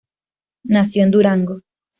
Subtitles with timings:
[0.63, 1.61] Nació en Durango.